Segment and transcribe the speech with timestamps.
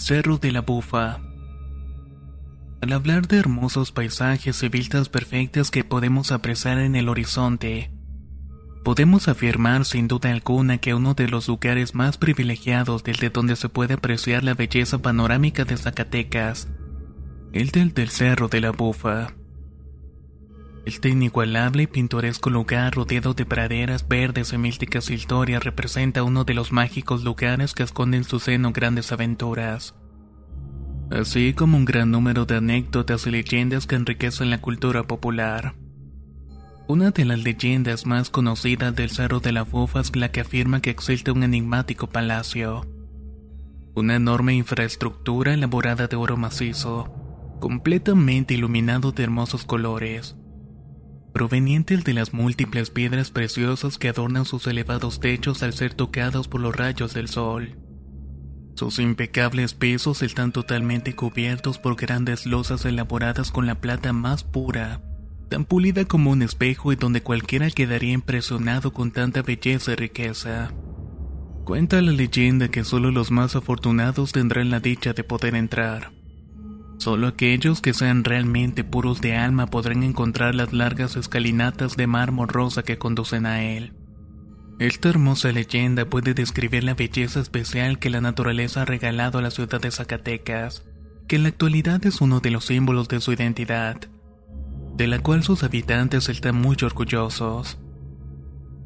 [0.00, 1.20] Cerro de la Bufa.
[2.80, 7.90] Al hablar de hermosos paisajes y vistas perfectas que podemos apreciar en el horizonte,
[8.82, 13.68] podemos afirmar sin duda alguna que uno de los lugares más privilegiados desde donde se
[13.68, 16.68] puede apreciar la belleza panorámica de Zacatecas,
[17.52, 19.34] el del, del Cerro de la Bufa.
[20.84, 26.54] Este inigualable y pintoresco lugar rodeado de praderas verdes y místicas historias representa uno de
[26.54, 29.94] los mágicos lugares que esconden en su seno grandes aventuras.
[31.12, 35.76] Así como un gran número de anécdotas y leyendas que enriquecen la cultura popular.
[36.88, 40.82] Una de las leyendas más conocidas del Cerro de la Bufa es la que afirma
[40.82, 42.84] que existe un enigmático palacio.
[43.94, 47.14] Una enorme infraestructura elaborada de oro macizo,
[47.60, 50.34] completamente iluminado de hermosos colores
[51.32, 56.60] provenientes de las múltiples piedras preciosas que adornan sus elevados techos al ser tocados por
[56.60, 57.76] los rayos del sol.
[58.74, 65.02] Sus impecables pisos están totalmente cubiertos por grandes losas elaboradas con la plata más pura,
[65.48, 70.72] tan pulida como un espejo y donde cualquiera quedaría impresionado con tanta belleza y riqueza.
[71.64, 76.12] Cuenta la leyenda que solo los más afortunados tendrán la dicha de poder entrar.
[77.02, 82.46] Solo aquellos que sean realmente puros de alma podrán encontrar las largas escalinatas de mármol
[82.46, 83.92] rosa que conducen a él.
[84.78, 89.50] Esta hermosa leyenda puede describir la belleza especial que la naturaleza ha regalado a la
[89.50, 90.84] ciudad de Zacatecas,
[91.26, 93.96] que en la actualidad es uno de los símbolos de su identidad,
[94.94, 97.80] de la cual sus habitantes están muy orgullosos.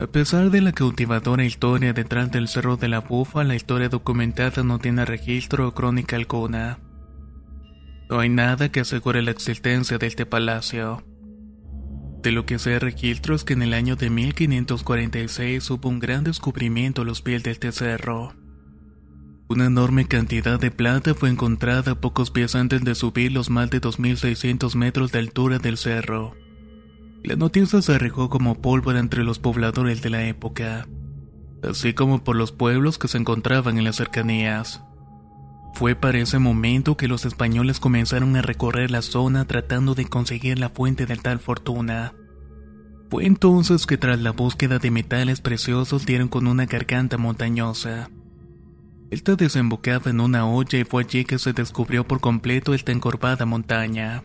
[0.01, 4.63] A pesar de la cautivadora historia detrás del Cerro de la Bufa, la historia documentada
[4.63, 6.79] no tiene registro o crónica alguna.
[8.09, 11.05] No hay nada que asegure la existencia de este palacio.
[12.23, 16.25] De lo que se registro es que en el año de 1546 hubo un gran
[16.25, 18.35] descubrimiento a los pies de este cerro.
[19.49, 23.81] Una enorme cantidad de plata fue encontrada pocos pies antes de subir los más de
[23.81, 26.35] 2.600 metros de altura del cerro.
[27.23, 30.89] La noticia se regó como pólvora entre los pobladores de la época,
[31.63, 34.83] así como por los pueblos que se encontraban en las cercanías.
[35.77, 40.59] Fue para ese momento que los españoles comenzaron a recorrer la zona tratando de conseguir
[40.59, 42.15] la fuente de tal fortuna.
[43.11, 48.09] Fue entonces que tras la búsqueda de metales preciosos dieron con una garganta montañosa.
[49.11, 53.45] Esta desembocaba en una olla y fue allí que se descubrió por completo esta encorvada
[53.45, 54.25] montaña.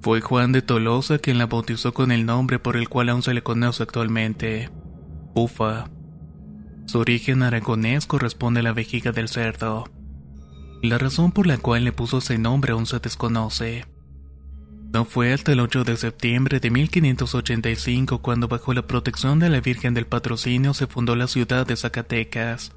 [0.00, 3.34] Fue Juan de Tolosa quien la bautizó con el nombre por el cual aún se
[3.34, 4.70] le conoce actualmente,
[5.34, 5.90] Bufa.
[6.86, 9.84] Su origen aragonés corresponde a la vejiga del cerdo.
[10.82, 13.84] La razón por la cual le puso ese nombre aún se desconoce.
[14.92, 19.60] No fue hasta el 8 de septiembre de 1585 cuando bajo la protección de la
[19.60, 22.72] Virgen del Patrocinio se fundó la ciudad de Zacatecas.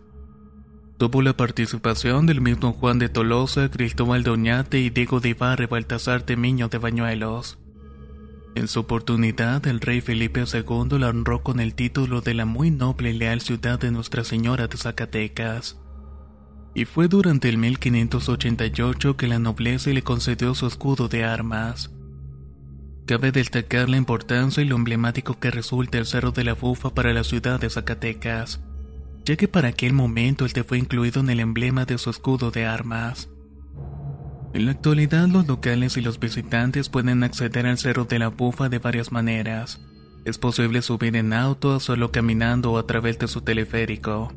[0.98, 5.68] Tuvo la participación del mismo Juan de Tolosa, Cristóbal Doñate y Diego de Ibarra y
[5.68, 7.58] Baltasar Temiño de Bañuelos.
[8.56, 12.70] En su oportunidad, el rey Felipe II la honró con el título de la muy
[12.70, 15.81] noble y leal ciudad de Nuestra Señora de Zacatecas.
[16.74, 21.92] Y fue durante el 1588 que la nobleza le concedió su escudo de armas.
[23.06, 27.14] Cabe destacar la importancia y lo emblemático que resulta el Cerro de la Bufa para
[27.14, 28.62] la ciudad de Zacatecas
[29.26, 32.66] ya que para aquel momento este fue incluido en el emblema de su escudo de
[32.66, 33.30] armas.
[34.54, 38.70] En la actualidad los locales y los visitantes pueden acceder al Cerro de la Bufa
[38.70, 39.80] de varias maneras.
[40.26, 44.34] Es posible subir en auto, solo caminando o a través de su teleférico.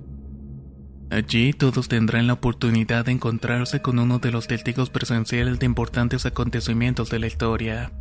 [1.10, 6.26] Allí todos tendrán la oportunidad de encontrarse con uno de los testigos presenciales de importantes
[6.26, 7.92] acontecimientos de la historia,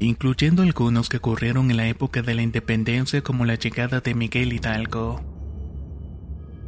[0.00, 4.52] incluyendo algunos que ocurrieron en la época de la independencia como la llegada de Miguel
[4.52, 5.22] Hidalgo.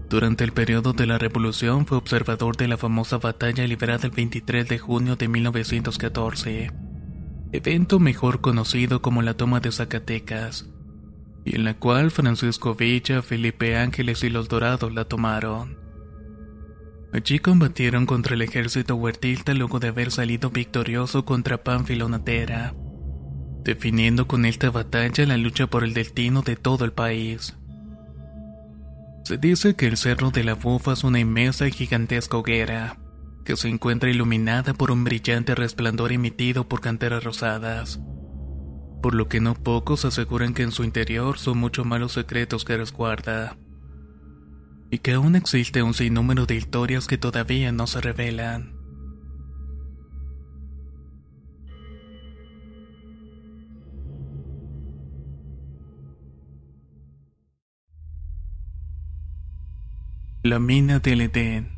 [0.08, 4.68] Durante el periodo de la Revolución fue observador de la famosa batalla liberada el 23
[4.68, 6.70] de junio de 1914,
[7.52, 10.70] evento mejor conocido como la toma de Zacatecas,
[11.44, 15.78] y en la cual Francisco Villa, Felipe Ángeles y los Dorados la tomaron.
[17.12, 22.74] Allí combatieron contra el ejército huertista luego de haber salido victorioso contra Pánfilo Natera,
[23.62, 27.56] definiendo con esta batalla la lucha por el destino de todo el país.
[29.24, 32.98] Se dice que el Cerro de la Bufa es una inmensa y gigantesca hoguera,
[33.44, 38.00] que se encuentra iluminada por un brillante resplandor emitido por canteras rosadas,
[39.04, 42.78] por lo que no pocos aseguran que en su interior son muchos malos secretos que
[42.78, 43.58] resguarda,
[44.90, 48.72] y que aún existe un sinnúmero de historias que todavía no se revelan.
[60.42, 61.76] La mina del Edén.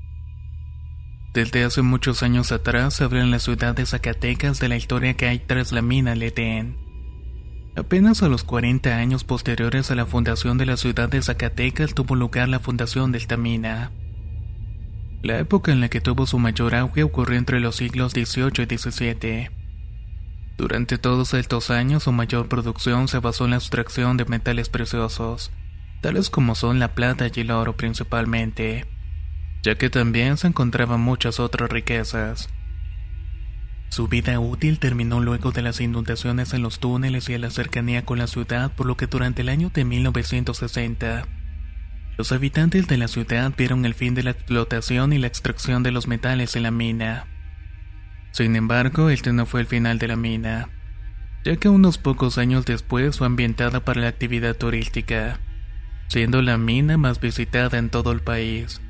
[1.34, 5.14] Desde hace muchos años atrás se habla en la ciudad de Zacatecas de la historia
[5.14, 6.85] que hay tras la mina del Edén.
[7.76, 12.14] Apenas a los 40 años posteriores a la fundación de la ciudad de Zacatecas tuvo
[12.14, 13.92] lugar la fundación de esta mina.
[15.22, 18.78] La época en la que tuvo su mayor auge ocurrió entre los siglos XVIII y
[18.78, 19.50] XVII.
[20.56, 25.50] Durante todos estos años su mayor producción se basó en la extracción de metales preciosos
[26.00, 28.86] tales como son la plata y el oro principalmente,
[29.62, 32.48] ya que también se encontraban muchas otras riquezas.
[33.88, 38.04] Su vida útil terminó luego de las inundaciones en los túneles y a la cercanía
[38.04, 41.26] con la ciudad, por lo que durante el año de 1960,
[42.18, 45.92] los habitantes de la ciudad vieron el fin de la explotación y la extracción de
[45.92, 47.26] los metales en la mina.
[48.32, 50.68] Sin embargo, este no fue el final de la mina,
[51.44, 55.40] ya que unos pocos años después fue ambientada para la actividad turística
[56.08, 58.80] siendo la mina más visitada en todo el país,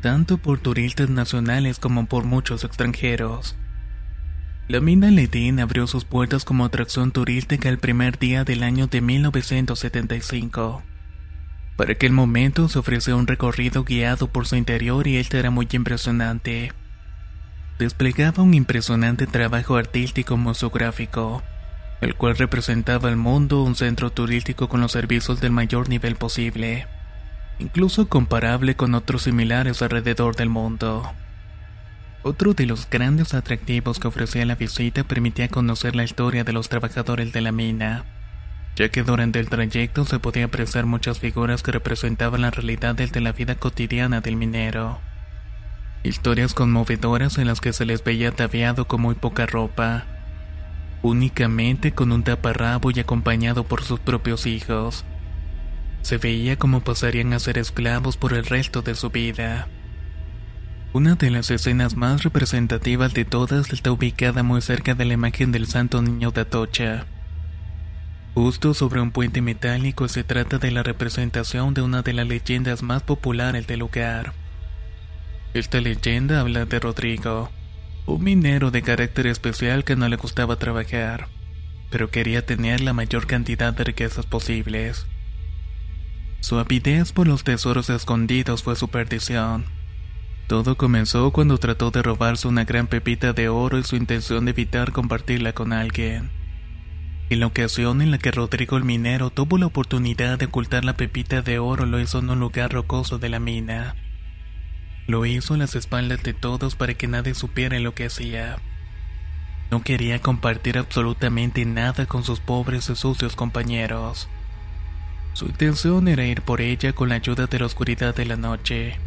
[0.00, 3.56] tanto por turistas nacionales como por muchos extranjeros.
[4.70, 9.00] La mina Ledín abrió sus puertas como atracción turística el primer día del año de
[9.00, 10.84] 1975.
[11.76, 15.66] Para aquel momento se ofreció un recorrido guiado por su interior y este era muy
[15.72, 16.72] impresionante.
[17.80, 21.42] Desplegaba un impresionante trabajo artístico museográfico
[22.00, 26.86] el cual representaba al mundo un centro turístico con los servicios del mayor nivel posible,
[27.58, 31.12] incluso comparable con otros similares alrededor del mundo.
[32.22, 36.68] Otro de los grandes atractivos que ofrecía la visita permitía conocer la historia de los
[36.68, 38.04] trabajadores de la mina,
[38.76, 43.20] ya que durante el trayecto se podía apreciar muchas figuras que representaban la realidad de
[43.22, 45.00] la vida cotidiana del minero.
[46.02, 50.04] Historias conmovedoras en las que se les veía ataviado con muy poca ropa,
[51.00, 55.06] únicamente con un taparrabo y acompañado por sus propios hijos.
[56.02, 59.68] Se veía como pasarían a ser esclavos por el resto de su vida.
[60.92, 65.52] Una de las escenas más representativas de todas está ubicada muy cerca de la imagen
[65.52, 67.06] del Santo Niño de Atocha.
[68.34, 72.82] Justo sobre un puente metálico se trata de la representación de una de las leyendas
[72.82, 74.32] más populares del lugar.
[75.54, 77.50] Esta leyenda habla de Rodrigo,
[78.06, 81.28] un minero de carácter especial que no le gustaba trabajar,
[81.90, 85.06] pero quería tener la mayor cantidad de riquezas posibles.
[86.40, 89.79] Su avidez por los tesoros escondidos fue su perdición.
[90.50, 94.50] Todo comenzó cuando trató de robarse una gran pepita de oro y su intención de
[94.50, 96.32] evitar compartirla con alguien.
[97.28, 100.96] En la ocasión en la que Rodrigo el minero tuvo la oportunidad de ocultar la
[100.96, 103.94] pepita de oro lo hizo en un lugar rocoso de la mina.
[105.06, 108.56] Lo hizo a las espaldas de todos para que nadie supiera lo que hacía.
[109.70, 114.28] No quería compartir absolutamente nada con sus pobres y sucios compañeros.
[115.32, 118.98] Su intención era ir por ella con la ayuda de la oscuridad de la noche,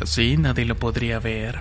[0.00, 1.60] Así nadie lo podría ver.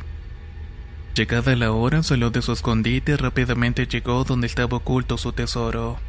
[1.15, 5.99] Llegada la hora, salió de su escondite y rápidamente llegó donde estaba oculto su tesoro.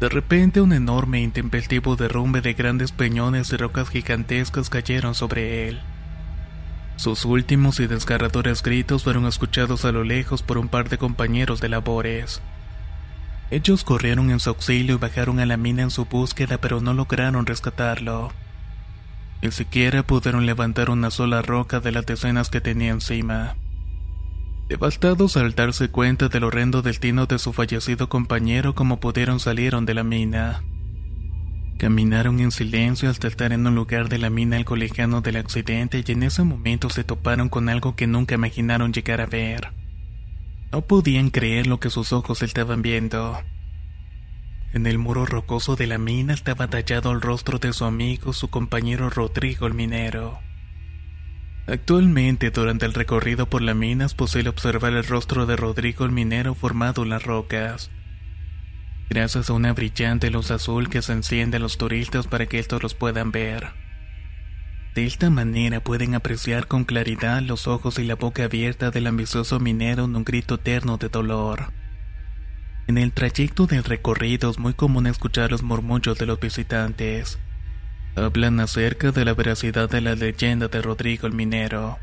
[0.00, 5.68] De repente un enorme e intempestivo derrumbe de grandes peñones y rocas gigantescas cayeron sobre
[5.68, 5.80] él.
[6.96, 11.60] Sus últimos y desgarradores gritos fueron escuchados a lo lejos por un par de compañeros
[11.60, 12.40] de labores.
[13.50, 16.94] Ellos corrieron en su auxilio y bajaron a la mina en su búsqueda pero no
[16.94, 18.32] lograron rescatarlo.
[19.42, 23.56] Ni siquiera pudieron levantar una sola roca de las decenas que tenía encima.
[24.68, 29.94] Devastados al darse cuenta del horrendo destino de su fallecido compañero como pudieron salieron de
[29.94, 30.62] la mina.
[31.78, 36.02] Caminaron en silencio hasta estar en un lugar de la mina el colegiano del accidente
[36.04, 39.72] y en ese momento se toparon con algo que nunca imaginaron llegar a ver.
[40.72, 43.38] No podían creer lo que sus ojos estaban viendo.
[44.74, 48.50] En el muro rocoso de la mina estaba tallado el rostro de su amigo, su
[48.50, 50.40] compañero Rodrigo el minero.
[51.66, 56.12] Actualmente, durante el recorrido por la mina, es posible observar el rostro de Rodrigo el
[56.12, 57.90] minero formado en las rocas.
[59.08, 62.82] Gracias a una brillante luz azul que se enciende a los turistas para que estos
[62.82, 63.68] los puedan ver.
[64.94, 69.60] De esta manera pueden apreciar con claridad los ojos y la boca abierta del ambicioso
[69.60, 71.72] minero en un grito eterno de dolor.
[72.88, 77.38] En el trayecto del recorrido es muy común escuchar los murmullos de los visitantes.
[78.16, 81.98] Hablan acerca de la veracidad de la leyenda de Rodrigo el Minero.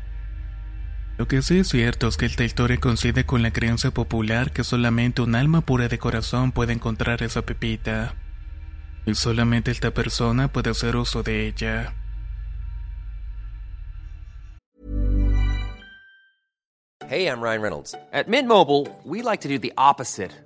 [1.18, 4.62] Lo que sí es cierto es que esta historia coincide con la creencia popular que
[4.62, 8.14] solamente un alma pura de corazón puede encontrar esa pepita.
[9.06, 11.94] Y solamente esta persona puede hacer uso de ella.
[17.08, 17.96] Hey, I'm Ryan Reynolds.
[18.12, 20.45] At Mint Mobile, we like to do the opposite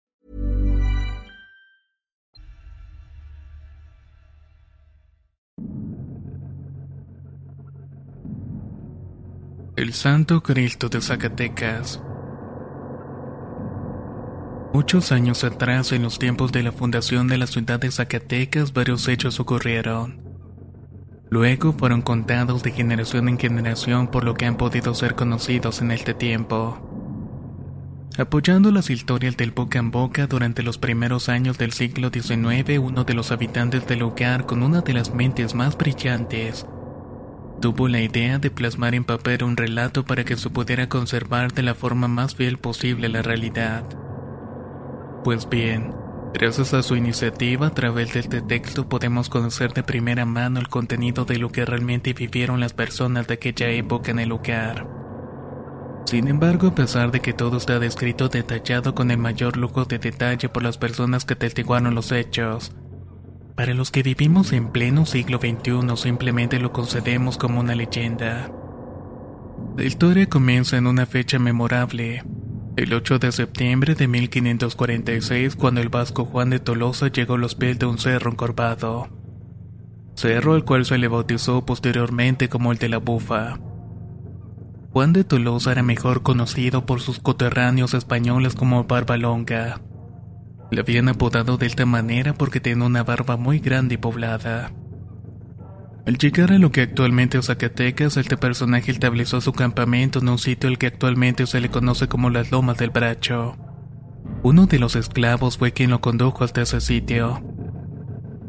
[9.81, 11.99] El Santo Cristo de Zacatecas.
[14.75, 19.07] Muchos años atrás, en los tiempos de la fundación de la ciudad de Zacatecas, varios
[19.07, 20.21] hechos ocurrieron.
[21.31, 25.89] Luego fueron contados de generación en generación por lo que han podido ser conocidos en
[25.89, 26.77] este tiempo.
[28.19, 33.03] Apoyando las historias del boca en boca durante los primeros años del siglo XIX, uno
[33.03, 36.67] de los habitantes del lugar con una de las mentes más brillantes,
[37.61, 41.61] tuvo la idea de plasmar en papel un relato para que se pudiera conservar de
[41.61, 43.85] la forma más fiel posible la realidad.
[45.23, 45.93] Pues bien,
[46.33, 50.67] gracias a su iniciativa a través de este texto podemos conocer de primera mano el
[50.67, 54.87] contenido de lo que realmente vivieron las personas de aquella época en el lugar.
[56.05, 59.99] Sin embargo, a pesar de que todo está descrito detallado con el mayor lujo de
[59.99, 62.71] detalle por las personas que testiguaron los hechos,
[63.61, 68.51] para los que vivimos en pleno siglo XXI simplemente lo concedemos como una leyenda.
[69.77, 72.23] La historia comienza en una fecha memorable,
[72.75, 77.53] el 8 de septiembre de 1546 cuando el vasco Juan de Tolosa llegó a los
[77.53, 79.09] pies de un cerro encorvado,
[80.15, 83.59] cerro al cual se le bautizó posteriormente como el de la Bufa.
[84.91, 89.81] Juan de Tolosa era mejor conocido por sus coterráneos españoles como Barbalonga.
[90.71, 94.71] Le habían apodado de esta manera porque tenía una barba muy grande y poblada.
[96.07, 100.39] Al llegar a lo que actualmente es Zacatecas, este personaje estableció su campamento en un
[100.39, 103.55] sitio al que actualmente se le conoce como las Lomas del Bracho.
[104.43, 107.43] Uno de los esclavos fue quien lo condujo hasta ese sitio.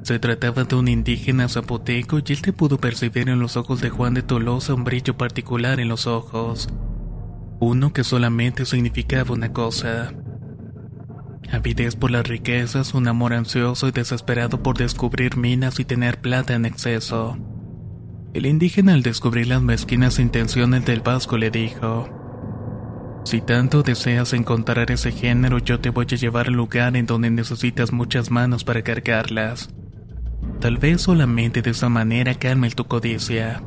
[0.02, 3.90] Se trataba de un indígena zapoteco y él te pudo percibir en los ojos de
[3.90, 6.68] Juan de Tolosa un brillo particular en los ojos.
[7.60, 10.12] Uno que solamente significaba una cosa.
[11.50, 16.54] Avidez por las riquezas, un amor ansioso y desesperado por descubrir minas y tener plata
[16.54, 17.36] en exceso.
[18.32, 22.08] El indígena al descubrir las mezquinas intenciones del vasco le dijo,
[23.24, 27.30] Si tanto deseas encontrar ese género, yo te voy a llevar al lugar en donde
[27.30, 29.68] necesitas muchas manos para cargarlas.
[30.60, 33.62] Tal vez solamente de esa manera calme tu codicia.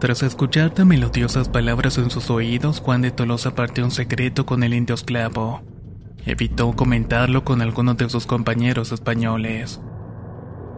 [0.00, 4.62] Tras escuchar tan melodiosas palabras en sus oídos, Juan de Tolosa partió un secreto con
[4.62, 5.62] el indio esclavo.
[6.26, 9.80] Evitó comentarlo con algunos de sus compañeros españoles.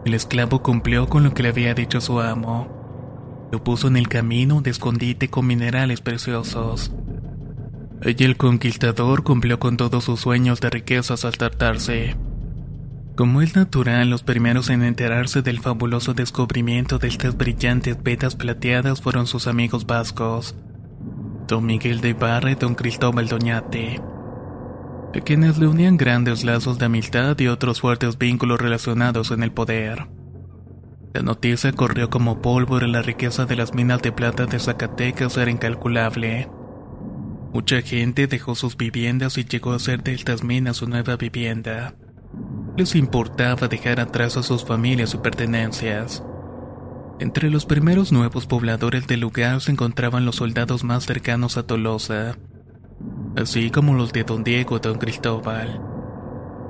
[0.05, 3.47] El esclavo cumplió con lo que le había dicho su amo.
[3.51, 6.91] Lo puso en el camino de escondite con minerales preciosos.
[8.05, 12.15] Y el conquistador cumplió con todos sus sueños de riquezas al tratarse.
[13.15, 19.01] Como es natural, los primeros en enterarse del fabuloso descubrimiento de estas brillantes vetas plateadas
[19.01, 20.55] fueron sus amigos vascos,
[21.47, 23.99] don Miguel de Ibarra y don Cristóbal Doñate,
[25.15, 29.51] a quienes le unían grandes lazos de amistad y otros fuertes vínculos relacionados en el
[29.51, 30.07] poder.
[31.13, 35.37] La noticia corrió como pólvora y la riqueza de las minas de plata de Zacatecas
[35.37, 36.49] era incalculable.
[37.53, 41.95] Mucha gente dejó sus viviendas y llegó a hacer de estas minas su nueva vivienda
[42.77, 46.23] les importaba dejar atrás a sus familias y pertenencias.
[47.19, 52.37] Entre los primeros nuevos pobladores del lugar se encontraban los soldados más cercanos a Tolosa,
[53.37, 55.79] así como los de Don Diego y Don Cristóbal.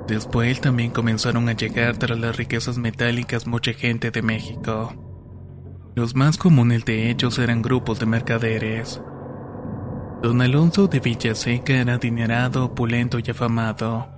[0.06, 4.92] Después también comenzaron a llegar tras las riquezas metálicas mucha gente de México.
[5.94, 9.00] Los más comunes de ellos eran grupos de mercaderes.
[10.22, 14.08] Don Alonso de Villaseca era adinerado, opulento y afamado.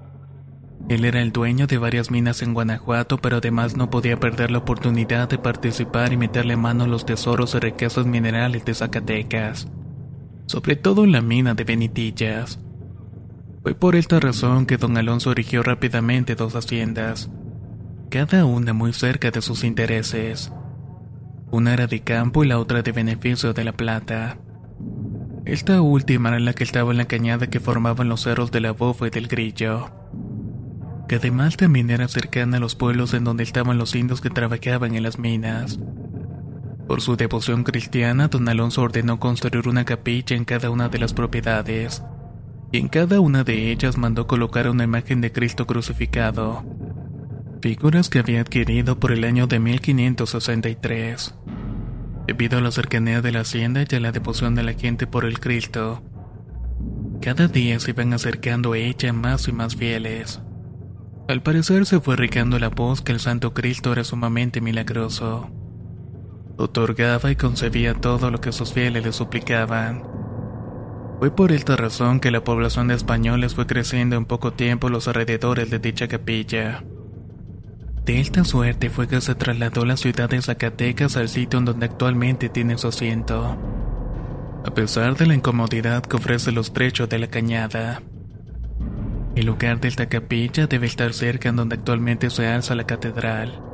[0.88, 4.58] Él era el dueño de varias minas en Guanajuato, pero además no podía perder la
[4.58, 9.68] oportunidad de participar y meterle mano a los tesoros y riquezas minerales de Zacatecas,
[10.50, 12.58] sobre todo en la mina de Benitillas.
[13.62, 17.30] Fue por esta razón que don Alonso erigió rápidamente dos haciendas,
[18.10, 20.52] cada una muy cerca de sus intereses.
[21.52, 24.38] Una era de campo y la otra de beneficio de la plata.
[25.44, 28.72] Esta última era la que estaba en la cañada que formaban los cerros de la
[28.72, 29.88] Bofa y del Grillo
[31.06, 34.94] que además también era cercana a los pueblos en donde estaban los indios que trabajaban
[34.94, 35.80] en las minas.
[36.90, 41.14] Por su devoción cristiana, don Alonso ordenó construir una capilla en cada una de las
[41.14, 42.02] propiedades,
[42.72, 46.64] y en cada una de ellas mandó colocar una imagen de Cristo crucificado,
[47.62, 51.36] figuras que había adquirido por el año de 1563.
[52.26, 55.24] Debido a la cercanía de la hacienda y a la devoción de la gente por
[55.24, 56.02] el Cristo,
[57.22, 60.42] cada día se iban acercando a ella más y más fieles.
[61.28, 65.52] Al parecer se fue regando la voz que el Santo Cristo era sumamente milagroso.
[66.60, 70.02] Otorgaba y concebía todo lo que sus fieles le suplicaban.
[71.18, 75.08] Fue por esta razón que la población de españoles fue creciendo en poco tiempo los
[75.08, 76.84] alrededores de dicha capilla.
[78.04, 81.86] De esta suerte fue que se trasladó la ciudad de Zacatecas al sitio en donde
[81.86, 83.56] actualmente tiene su asiento.
[84.62, 88.02] A pesar de la incomodidad que ofrece los trechos de la cañada.
[89.34, 93.69] El lugar de esta capilla debe estar cerca en donde actualmente se alza la catedral.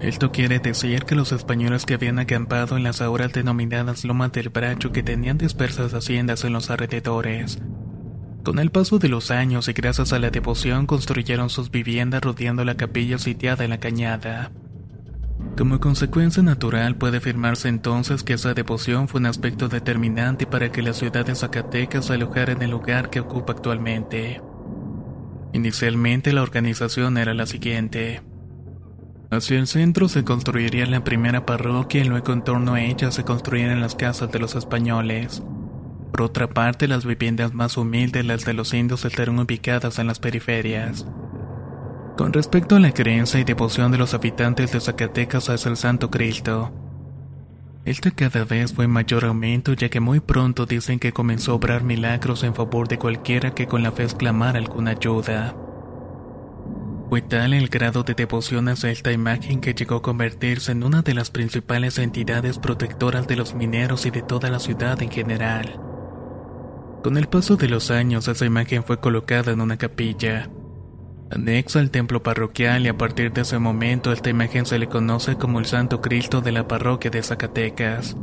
[0.00, 4.50] Esto quiere decir que los españoles que habían acampado en las ahora denominadas Lomas del
[4.50, 7.58] Bracho que tenían dispersas haciendas en los alrededores,
[8.46, 12.64] con el paso de los años y gracias a la devoción construyeron sus viviendas rodeando
[12.64, 14.52] la capilla sitiada en la cañada.
[15.58, 20.80] Como consecuencia natural puede afirmarse entonces que esa devoción fue un aspecto determinante para que
[20.80, 24.40] la ciudad de Zacatecas se alojara en el lugar que ocupa actualmente.
[25.52, 28.22] Inicialmente la organización era la siguiente.
[29.30, 33.24] Hacia el centro se construiría la primera parroquia y luego en torno a ella se
[33.24, 35.42] construirían las casas de los españoles.
[36.12, 40.20] Por otra parte, las viviendas más humildes, las de los indios, estarían ubicadas en las
[40.20, 41.06] periferias.
[42.16, 46.08] Con respecto a la creencia y devoción de los habitantes de Zacatecas hacia el Santo
[46.08, 46.72] Cristo,
[47.84, 51.54] esta cada vez fue en mayor aumento ya que muy pronto dicen que comenzó a
[51.56, 55.54] obrar milagros en favor de cualquiera que con la fe exclamara alguna ayuda.
[57.08, 61.02] Fue tal el grado de devoción hacia esta imagen que llegó a convertirse en una
[61.02, 65.80] de las principales entidades protectoras de los mineros y de toda la ciudad en general.
[67.02, 70.50] Con el paso de los años esa imagen fue colocada en una capilla,
[71.30, 75.36] Anexo al templo parroquial y a partir de ese momento esta imagen se le conoce
[75.36, 78.16] como el Santo Cristo de la parroquia de Zacatecas.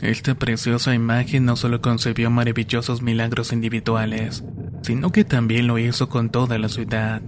[0.00, 4.44] Esta preciosa imagen no solo concebió maravillosos milagros individuales,
[4.82, 7.22] sino que también lo hizo con toda la ciudad.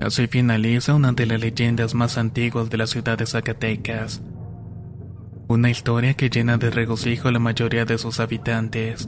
[0.00, 4.22] Así finaliza una de las leyendas más antiguas de la ciudad de Zacatecas.
[5.46, 9.06] Una historia que llena de regocijo a la mayoría de sus habitantes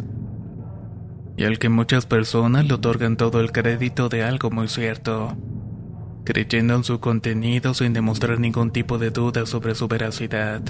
[1.36, 5.34] y al que muchas personas le otorgan todo el crédito de algo muy cierto,
[6.24, 10.62] creyendo en su contenido sin demostrar ningún tipo de duda sobre su veracidad.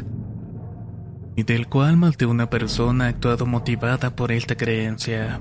[1.34, 5.40] y del cual más de una persona ha actuado motivada por esta creencia.